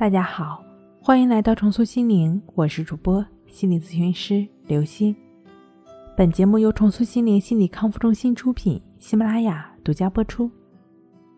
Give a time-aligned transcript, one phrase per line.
[0.00, 0.64] 大家好，
[1.02, 5.14] 欢迎来到重塑心灵，我是主播心理咨询师刘星。
[6.16, 10.50] 本节目由重塑心灵心理康复中心出品，喜马拉雅独家播出。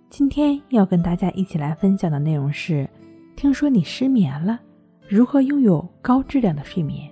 [0.09, 2.89] 今天要跟大家一起来分享的内容是：
[3.35, 4.61] 听说你失眠了，
[5.09, 7.11] 如何拥有高质量的睡眠？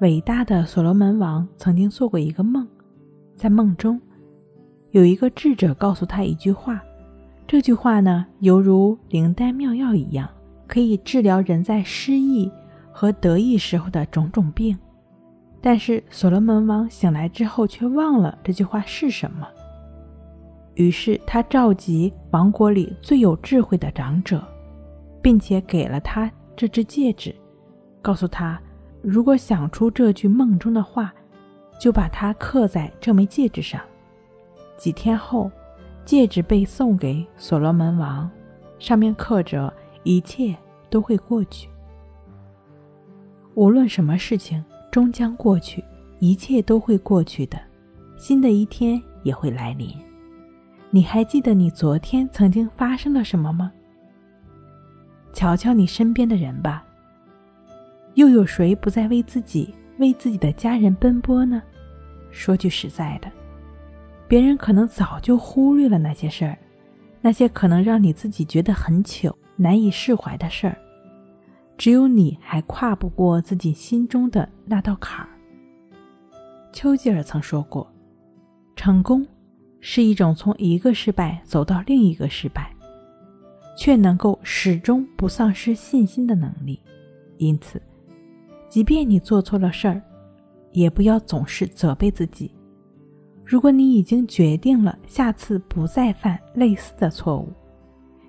[0.00, 2.64] 伟大的所罗门王曾经做过一个梦，
[3.34, 4.00] 在梦中
[4.92, 6.80] 有一个智者告诉他一句话，
[7.48, 10.30] 这句话呢，犹如灵丹妙药一样。
[10.66, 12.50] 可以治疗人在失意
[12.92, 14.76] 和得意时候的种种病，
[15.60, 19.46] 但是所罗门王醒来之后却忘了这句话是什么。
[20.74, 24.42] 于是他召集王国里最有智慧的长者，
[25.22, 27.34] 并且给了他这只戒指，
[28.02, 28.60] 告诉他，
[29.02, 31.14] 如果想出这句梦中的话，
[31.78, 33.80] 就把它刻在这枚戒指上。
[34.76, 35.50] 几天后，
[36.04, 38.30] 戒指被送给所罗门王，
[38.78, 39.72] 上面刻着。
[40.06, 40.56] 一切
[40.88, 41.68] 都会过去，
[43.54, 45.82] 无论什么事情终将过去，
[46.20, 47.58] 一切都会过去的，
[48.16, 49.88] 新的一天也会来临。
[50.90, 53.72] 你还记得你昨天曾经发生了什么吗？
[55.32, 56.86] 瞧瞧你身边的人吧，
[58.14, 61.60] 又有谁不再为自己、为自己的家人奔波呢？
[62.30, 63.28] 说句实在的，
[64.28, 66.56] 别人可能早就忽略了那些事儿，
[67.20, 69.36] 那些可能让你自己觉得很糗。
[69.58, 70.76] 难以释怀的事儿，
[71.78, 75.30] 只有你还跨不过自己心中的那道坎儿。
[76.74, 77.90] 丘吉尔曾说过
[78.76, 79.26] ：“成功
[79.80, 82.70] 是一种从一个失败走到另一个失败，
[83.78, 86.78] 却能够始终不丧失信心的能力。
[87.38, 87.80] 因此，
[88.68, 90.02] 即便你做错了事儿，
[90.72, 92.54] 也不要总是责备自己。
[93.46, 97.48] 如果你已经决定了下次不再犯类似的错误。”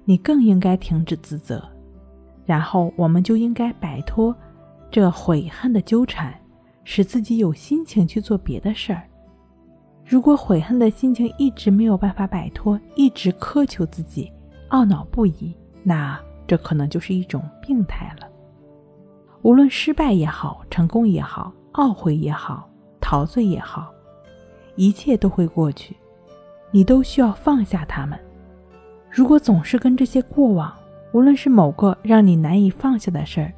[0.05, 1.61] 你更应该停止自责，
[2.45, 4.33] 然后我们就应该摆脱
[4.89, 6.33] 这悔恨的纠缠，
[6.85, 9.03] 使自己有心情去做别的事儿。
[10.05, 14.31] 如果悔恨的心情一直没有办法摆脱，一直苛求自己，
[14.69, 15.53] 懊恼不已，
[15.83, 18.25] 那这可能就是一种病态了。
[19.42, 22.69] 无论失败也好，成功也好，懊悔也好，
[23.02, 23.92] 陶醉也好，
[24.77, 25.93] 一切都会过去，
[26.71, 28.17] 你都需要放下他们。
[29.11, 30.73] 如果总是跟这些过往，
[31.11, 33.52] 无论是某个让你难以放下的事儿，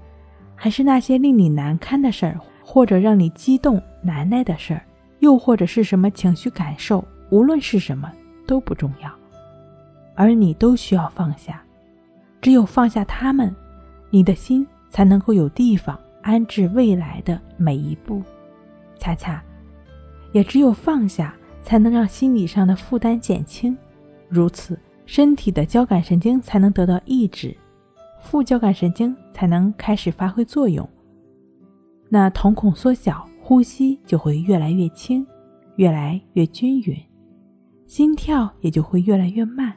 [0.55, 4.81] 还是那些令你难堪的事儿，或者让你激动难耐的事儿，
[5.19, 8.11] 又或者是什么情绪感受，无论是什么
[8.47, 9.11] 都不重要，
[10.15, 11.61] 而你都需要放下。
[12.41, 13.53] 只有放下他们，
[14.09, 18.23] 你的心才能够有地方安置未来的每一步。
[18.97, 19.43] 恰恰，
[20.31, 23.77] 也只有放下，才能让心理上的负担减轻。
[24.27, 24.77] 如此。
[25.05, 27.57] 身体的交感神经才能得到抑制，
[28.21, 30.87] 副交感神经才能开始发挥作用。
[32.09, 35.25] 那瞳孔缩小，呼吸就会越来越轻，
[35.77, 36.95] 越来越均匀，
[37.87, 39.73] 心跳也就会越来越慢，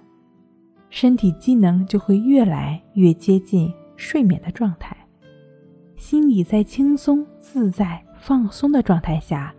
[0.91, 4.95] 身体机能就会越来越接近睡眠的状态。
[5.97, 9.55] 心理在轻松、自在、放松的状态下，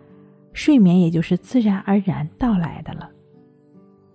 [0.54, 3.10] 睡眠也就是自然而然到来的了。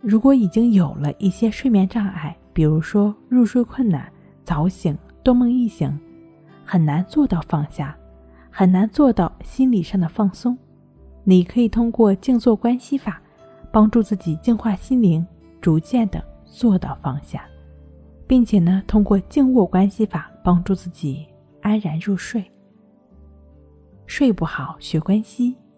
[0.02, 4.12] 如果已经有了一些睡眠障碍，比如说入睡困难、
[4.44, 6.00] 早醒、多梦易醒，
[6.66, 7.96] 很难做到放下，
[8.50, 10.58] 很难做到心理上的放松，
[11.26, 13.22] 你可以通过静坐关系法，
[13.72, 15.26] 帮助自己净化心灵，
[15.60, 17.44] 逐渐的做到放下，
[18.26, 21.28] 并且呢，通过静卧关系法帮助自己
[21.62, 22.42] 安然入睡。
[24.08, 25.56] 睡不好学关系，